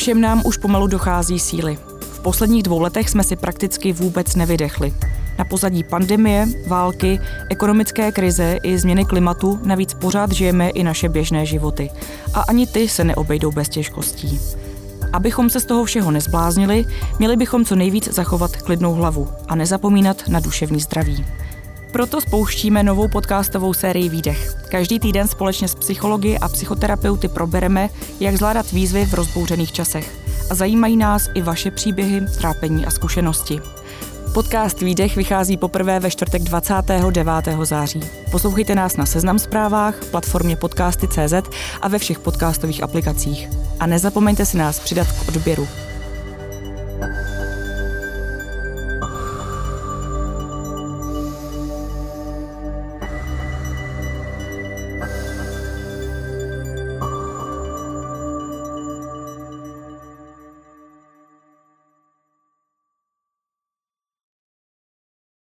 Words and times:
Všem 0.00 0.20
nám 0.20 0.42
už 0.44 0.56
pomalu 0.56 0.86
dochází 0.86 1.38
síly. 1.38 1.78
V 2.00 2.20
posledních 2.20 2.62
dvou 2.62 2.80
letech 2.80 3.10
jsme 3.10 3.24
si 3.24 3.36
prakticky 3.36 3.92
vůbec 3.92 4.36
nevydechli. 4.36 4.94
Na 5.38 5.44
pozadí 5.44 5.84
pandemie, 5.84 6.46
války, 6.66 7.20
ekonomické 7.50 8.12
krize 8.12 8.58
i 8.62 8.78
změny 8.78 9.04
klimatu 9.04 9.60
navíc 9.62 9.94
pořád 9.94 10.32
žijeme 10.32 10.68
i 10.68 10.82
naše 10.82 11.08
běžné 11.08 11.46
životy. 11.46 11.90
A 12.34 12.40
ani 12.40 12.66
ty 12.66 12.88
se 12.88 13.04
neobejdou 13.04 13.50
bez 13.50 13.68
těžkostí. 13.68 14.40
Abychom 15.12 15.50
se 15.50 15.60
z 15.60 15.64
toho 15.64 15.84
všeho 15.84 16.10
nezbláznili, 16.10 16.84
měli 17.18 17.36
bychom 17.36 17.64
co 17.64 17.76
nejvíc 17.76 18.14
zachovat 18.14 18.56
klidnou 18.56 18.94
hlavu 18.94 19.28
a 19.48 19.54
nezapomínat 19.54 20.28
na 20.28 20.40
duševní 20.40 20.80
zdraví. 20.80 21.26
Proto 21.92 22.20
spouštíme 22.20 22.82
novou 22.82 23.08
podcastovou 23.08 23.74
sérii 23.74 24.08
Výdech. 24.08 24.54
Každý 24.68 24.98
týden 24.98 25.28
společně 25.28 25.68
s 25.68 25.74
psychologi 25.74 26.38
a 26.38 26.48
psychoterapeuty 26.48 27.28
probereme, 27.28 27.88
jak 28.20 28.36
zvládat 28.36 28.72
výzvy 28.72 29.06
v 29.06 29.14
rozbouřených 29.14 29.72
časech. 29.72 30.18
A 30.50 30.54
zajímají 30.54 30.96
nás 30.96 31.28
i 31.34 31.42
vaše 31.42 31.70
příběhy, 31.70 32.20
trápení 32.38 32.86
a 32.86 32.90
zkušenosti. 32.90 33.60
Podcast 34.34 34.80
Výdech 34.80 35.16
vychází 35.16 35.56
poprvé 35.56 36.00
ve 36.00 36.10
čtvrtek 36.10 36.42
29. 36.42 37.32
září. 37.62 38.00
Poslouchejte 38.30 38.74
nás 38.74 38.96
na 38.96 39.06
Seznam 39.06 39.38
zprávách, 39.38 39.94
platformě 40.10 40.56
podcasty.cz 40.56 41.34
a 41.80 41.88
ve 41.88 41.98
všech 41.98 42.18
podcastových 42.18 42.82
aplikacích. 42.82 43.48
A 43.80 43.86
nezapomeňte 43.86 44.46
si 44.46 44.56
nás 44.56 44.80
přidat 44.80 45.06
k 45.12 45.28
odběru. 45.28 45.68